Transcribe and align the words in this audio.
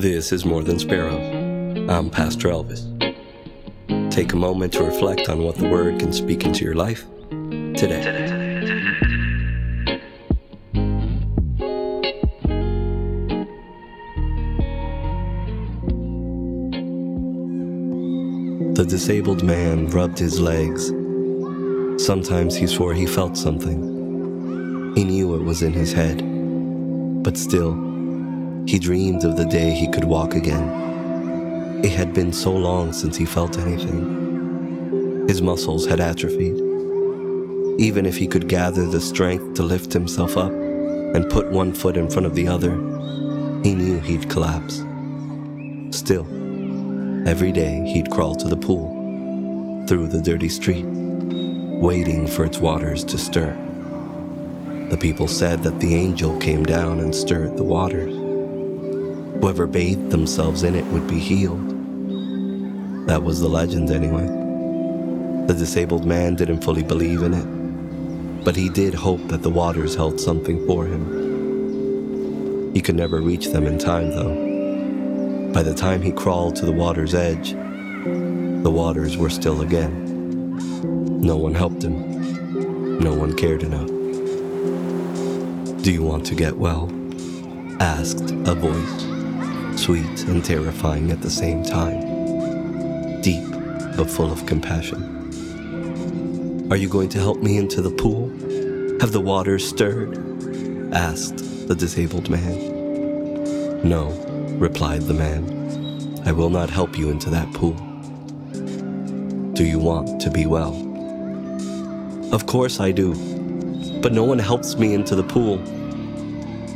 This 0.00 0.32
is 0.32 0.46
More 0.46 0.62
Than 0.62 0.78
Sparrows. 0.78 1.90
I'm 1.90 2.08
Pastor 2.08 2.48
Elvis. 2.48 2.80
Take 4.10 4.32
a 4.32 4.36
moment 4.36 4.72
to 4.72 4.82
reflect 4.82 5.28
on 5.28 5.42
what 5.42 5.56
the 5.56 5.68
Word 5.68 6.00
can 6.00 6.10
speak 6.10 6.46
into 6.46 6.64
your 6.64 6.74
life 6.74 7.04
today. 7.76 8.00
The 18.72 18.86
disabled 18.88 19.42
man 19.42 19.88
rubbed 19.88 20.18
his 20.18 20.40
legs. 20.40 20.86
Sometimes 22.02 22.56
he 22.56 22.66
swore 22.66 22.94
he 22.94 23.04
felt 23.04 23.36
something. 23.36 24.94
He 24.96 25.04
knew 25.04 25.34
it 25.34 25.42
was 25.42 25.60
in 25.60 25.74
his 25.74 25.92
head. 25.92 26.22
But 27.22 27.36
still, 27.36 27.89
he 28.66 28.78
dreamed 28.78 29.24
of 29.24 29.36
the 29.36 29.44
day 29.44 29.70
he 29.70 29.88
could 29.88 30.04
walk 30.04 30.34
again. 30.34 31.80
It 31.84 31.92
had 31.92 32.12
been 32.12 32.32
so 32.32 32.52
long 32.52 32.92
since 32.92 33.16
he 33.16 33.24
felt 33.24 33.58
anything. 33.58 35.26
His 35.28 35.40
muscles 35.40 35.86
had 35.86 36.00
atrophied. 36.00 36.56
Even 37.78 38.04
if 38.04 38.16
he 38.16 38.26
could 38.26 38.48
gather 38.48 38.86
the 38.86 39.00
strength 39.00 39.54
to 39.54 39.62
lift 39.62 39.92
himself 39.92 40.36
up 40.36 40.52
and 40.52 41.30
put 41.30 41.50
one 41.50 41.72
foot 41.72 41.96
in 41.96 42.10
front 42.10 42.26
of 42.26 42.34
the 42.34 42.46
other, 42.46 42.72
he 43.62 43.74
knew 43.74 43.98
he'd 44.00 44.28
collapse. 44.28 44.84
Still, 45.96 46.26
every 47.26 47.52
day 47.52 47.82
he'd 47.86 48.10
crawl 48.10 48.34
to 48.34 48.48
the 48.48 48.56
pool, 48.56 49.86
through 49.86 50.08
the 50.08 50.20
dirty 50.20 50.48
street, 50.48 50.84
waiting 50.84 52.26
for 52.26 52.44
its 52.44 52.58
waters 52.58 53.04
to 53.04 53.16
stir. 53.16 53.56
The 54.90 54.98
people 54.98 55.28
said 55.28 55.62
that 55.62 55.80
the 55.80 55.94
angel 55.94 56.38
came 56.40 56.64
down 56.64 57.00
and 57.00 57.14
stirred 57.14 57.56
the 57.56 57.64
waters. 57.64 58.19
Whoever 59.40 59.66
bathed 59.66 60.10
themselves 60.10 60.64
in 60.64 60.74
it 60.74 60.84
would 60.86 61.06
be 61.08 61.18
healed. 61.18 61.66
That 63.06 63.22
was 63.22 63.40
the 63.40 63.48
legend, 63.48 63.90
anyway. 63.90 64.26
The 65.46 65.54
disabled 65.54 66.04
man 66.04 66.36
didn't 66.36 66.62
fully 66.62 66.82
believe 66.82 67.22
in 67.22 67.32
it, 67.32 68.44
but 68.44 68.54
he 68.54 68.68
did 68.68 68.92
hope 68.92 69.26
that 69.28 69.42
the 69.42 69.48
waters 69.48 69.94
held 69.94 70.20
something 70.20 70.66
for 70.66 70.84
him. 70.84 72.72
He 72.74 72.82
could 72.82 72.96
never 72.96 73.22
reach 73.22 73.46
them 73.46 73.66
in 73.66 73.78
time, 73.78 74.10
though. 74.10 75.52
By 75.54 75.62
the 75.62 75.74
time 75.74 76.02
he 76.02 76.12
crawled 76.12 76.56
to 76.56 76.66
the 76.66 76.72
water's 76.72 77.14
edge, 77.14 77.52
the 77.52 78.70
waters 78.70 79.16
were 79.16 79.30
still 79.30 79.62
again. 79.62 80.58
No 81.20 81.38
one 81.38 81.54
helped 81.54 81.82
him. 81.82 82.98
No 82.98 83.14
one 83.14 83.34
cared 83.34 83.62
enough. 83.62 83.88
Do 85.82 85.90
you 85.90 86.02
want 86.02 86.26
to 86.26 86.34
get 86.34 86.58
well? 86.58 86.92
asked 87.80 88.32
a 88.44 88.54
voice 88.54 89.09
sweet 89.80 90.24
and 90.24 90.44
terrifying 90.44 91.10
at 91.10 91.22
the 91.22 91.30
same 91.30 91.64
time, 91.64 93.22
deep 93.22 93.42
but 93.96 94.10
full 94.10 94.30
of 94.30 94.44
compassion. 94.44 95.00
Are 96.70 96.76
you 96.76 96.86
going 96.86 97.08
to 97.08 97.18
help 97.18 97.38
me 97.38 97.56
into 97.56 97.80
the 97.80 97.90
pool? 97.90 98.28
Have 99.00 99.12
the 99.12 99.22
waters 99.22 99.66
stirred? 99.66 100.18
asked 100.92 101.66
the 101.66 101.74
disabled 101.74 102.28
man. 102.28 103.80
No, 103.82 104.10
replied 104.58 105.02
the 105.02 105.14
man. 105.14 106.20
I 106.26 106.32
will 106.32 106.50
not 106.50 106.68
help 106.68 106.98
you 106.98 107.08
into 107.08 107.30
that 107.30 107.50
pool. 107.54 107.72
Do 109.54 109.64
you 109.64 109.78
want 109.78 110.20
to 110.20 110.30
be 110.30 110.44
well? 110.44 110.74
Of 112.34 112.44
course 112.44 112.80
I 112.80 112.92
do, 112.92 113.14
but 114.02 114.12
no 114.12 114.24
one 114.24 114.38
helps 114.38 114.76
me 114.76 114.92
into 114.92 115.16
the 115.16 115.24
pool. 115.24 115.58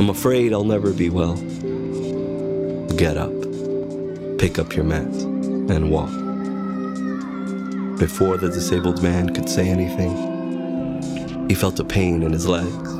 I'm 0.00 0.08
afraid 0.08 0.54
I'll 0.54 0.64
never 0.64 0.94
be 0.94 1.10
well. 1.10 1.36
Get 2.96 3.18
up, 3.18 3.32
pick 4.38 4.58
up 4.58 4.74
your 4.74 4.86
mat, 4.86 5.04
and 5.04 5.90
walk. 5.90 6.08
Before 7.98 8.38
the 8.38 8.48
disabled 8.48 9.02
man 9.02 9.34
could 9.34 9.50
say 9.50 9.68
anything, 9.68 11.46
he 11.46 11.54
felt 11.54 11.78
a 11.78 11.84
pain 11.84 12.22
in 12.22 12.32
his 12.32 12.48
legs. 12.48 12.90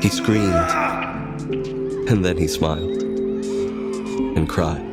He 0.00 0.10
screamed, 0.10 0.54
and 2.08 2.24
then 2.24 2.36
he 2.36 2.46
smiled 2.46 3.02
and 3.02 4.48
cried. 4.48 4.86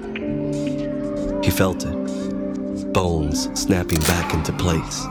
He 1.45 1.51
felt 1.51 1.85
it, 1.85 2.91
bones 2.91 3.51
snapping 3.53 3.99
back 3.99 4.33
into 4.33 4.51
place, 4.53 5.05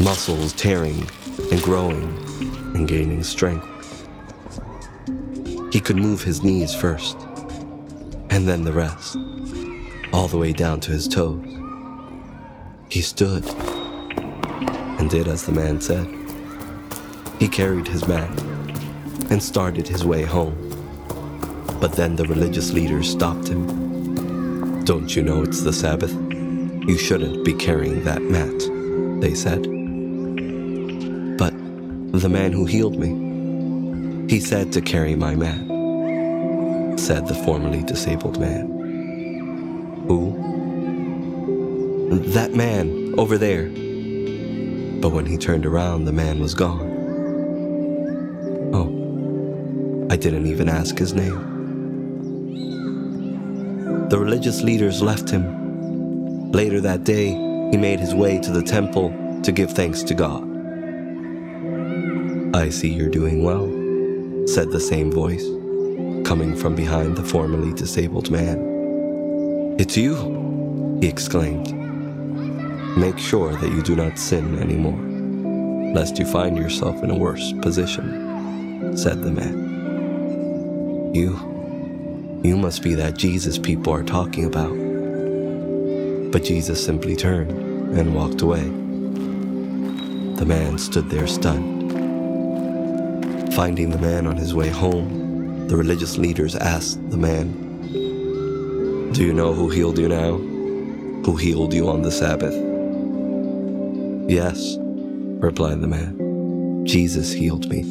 muscles 0.00 0.52
tearing 0.54 1.08
and 1.52 1.62
growing 1.62 2.12
and 2.74 2.88
gaining 2.88 3.22
strength. 3.22 3.68
He 5.72 5.78
could 5.80 5.96
move 5.96 6.24
his 6.24 6.42
knees 6.42 6.74
first 6.74 7.23
and 8.34 8.48
then 8.48 8.64
the 8.64 8.72
rest, 8.72 9.16
all 10.12 10.26
the 10.26 10.36
way 10.36 10.52
down 10.52 10.80
to 10.80 10.90
his 10.90 11.06
toes. 11.06 11.46
He 12.88 13.00
stood 13.00 13.48
and 14.98 15.08
did 15.08 15.28
as 15.28 15.46
the 15.46 15.52
man 15.52 15.80
said. 15.80 16.04
He 17.38 17.46
carried 17.46 17.86
his 17.86 18.08
mat 18.08 18.28
and 19.30 19.40
started 19.40 19.86
his 19.86 20.04
way 20.04 20.22
home. 20.22 20.56
But 21.80 21.92
then 21.92 22.16
the 22.16 22.24
religious 22.24 22.72
leaders 22.72 23.08
stopped 23.08 23.46
him. 23.46 24.82
Don't 24.82 25.14
you 25.14 25.22
know 25.22 25.44
it's 25.44 25.62
the 25.62 25.72
Sabbath? 25.72 26.12
You 26.12 26.98
shouldn't 26.98 27.44
be 27.44 27.54
carrying 27.54 28.02
that 28.02 28.20
mat, 28.20 29.20
they 29.20 29.36
said. 29.36 29.62
But 31.38 31.54
the 32.20 32.28
man 32.28 32.50
who 32.50 32.64
healed 32.64 32.98
me, 32.98 34.26
he 34.28 34.40
said 34.40 34.72
to 34.72 34.80
carry 34.80 35.14
my 35.14 35.36
mat 35.36 35.73
said 36.98 37.26
the 37.26 37.34
formerly 37.34 37.82
disabled 37.82 38.38
man. 38.40 38.66
Who? 40.06 40.40
That 42.32 42.54
man, 42.54 43.14
over 43.18 43.38
there. 43.38 43.68
But 45.00 45.12
when 45.12 45.26
he 45.26 45.36
turned 45.36 45.66
around, 45.66 46.04
the 46.04 46.12
man 46.12 46.40
was 46.40 46.54
gone. 46.54 46.90
Oh, 48.72 50.06
I 50.10 50.16
didn't 50.16 50.46
even 50.46 50.68
ask 50.68 50.96
his 50.96 51.12
name. 51.14 51.52
The 54.08 54.18
religious 54.18 54.62
leaders 54.62 55.02
left 55.02 55.28
him. 55.30 56.52
Later 56.52 56.80
that 56.82 57.04
day, 57.04 57.28
he 57.30 57.76
made 57.76 57.98
his 58.00 58.14
way 58.14 58.38
to 58.40 58.52
the 58.52 58.62
temple 58.62 59.12
to 59.42 59.52
give 59.52 59.72
thanks 59.72 60.02
to 60.04 60.14
God. 60.14 60.44
I 62.54 62.68
see 62.68 62.88
you're 62.88 63.10
doing 63.10 63.42
well, 63.42 63.66
said 64.46 64.70
the 64.70 64.80
same 64.80 65.10
voice 65.10 65.44
coming 66.24 66.56
from 66.56 66.74
behind 66.74 67.16
the 67.16 67.22
formerly 67.22 67.72
disabled 67.74 68.30
man. 68.30 69.76
It's 69.78 69.96
you, 69.96 70.98
he 71.00 71.06
exclaimed. 71.06 71.72
Make 72.96 73.18
sure 73.18 73.52
that 73.52 73.70
you 73.70 73.82
do 73.82 73.94
not 73.94 74.18
sin 74.18 74.58
anymore, 74.58 75.94
lest 75.94 76.18
you 76.18 76.24
find 76.24 76.56
yourself 76.56 77.02
in 77.04 77.10
a 77.10 77.14
worse 77.14 77.52
position, 77.60 78.96
said 78.96 79.22
the 79.22 79.30
man. 79.30 81.12
You, 81.14 82.40
you 82.42 82.56
must 82.56 82.82
be 82.82 82.94
that 82.94 83.18
Jesus 83.18 83.58
people 83.58 83.92
are 83.92 84.02
talking 84.02 84.46
about. 84.46 84.72
But 86.32 86.42
Jesus 86.42 86.84
simply 86.84 87.16
turned 87.16 87.52
and 87.98 88.14
walked 88.14 88.40
away. 88.40 88.62
The 90.38 90.46
man 90.46 90.78
stood 90.78 91.10
there 91.10 91.26
stunned. 91.26 91.92
Finding 93.54 93.90
the 93.90 93.98
man 93.98 94.26
on 94.26 94.36
his 94.36 94.54
way 94.54 94.68
home, 94.68 95.23
the 95.68 95.76
religious 95.76 96.18
leaders 96.18 96.54
asked 96.54 97.10
the 97.10 97.16
man, 97.16 99.12
Do 99.12 99.24
you 99.24 99.32
know 99.32 99.54
who 99.54 99.70
healed 99.70 99.98
you 99.98 100.08
now? 100.08 100.36
Who 101.24 101.36
healed 101.36 101.72
you 101.72 101.88
on 101.88 102.02
the 102.02 102.12
Sabbath? 102.12 102.54
Yes, 104.28 104.76
replied 104.78 105.80
the 105.80 105.86
man. 105.86 106.84
Jesus 106.84 107.32
healed 107.32 107.68
me. 107.70 107.82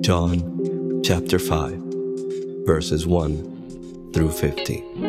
John 0.00 1.02
chapter 1.04 1.38
5, 1.38 1.72
verses 2.66 3.06
1 3.06 4.10
through 4.12 4.32
15. 4.32 5.04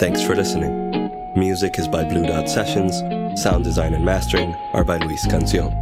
Thanks 0.00 0.22
for 0.22 0.34
listening. 0.34 0.86
Music 1.36 1.78
is 1.78 1.86
by 1.86 2.02
Blue 2.04 2.26
Dot 2.26 2.48
Sessions 2.48 3.00
Sound 3.38 3.62
design 3.62 3.94
and 3.94 4.04
mastering 4.04 4.52
are 4.72 4.82
by 4.82 4.96
Luis 4.96 5.24
Cancion. 5.28 5.72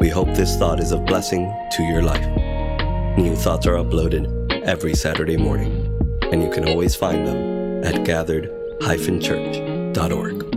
We 0.00 0.08
hope 0.08 0.34
this 0.34 0.56
thought 0.56 0.80
is 0.80 0.90
of 0.90 1.04
blessing 1.04 1.54
to 1.70 1.84
your 1.84 2.02
life. 2.02 2.26
New 3.16 3.36
thoughts 3.36 3.68
are 3.68 3.76
uploaded 3.76 4.26
every 4.64 4.96
Saturday 4.96 5.36
morning, 5.36 5.96
and 6.32 6.42
you 6.42 6.50
can 6.50 6.68
always 6.68 6.96
find 6.96 7.24
them 7.24 7.84
at 7.84 8.04
gathered-church.org. 8.04 10.55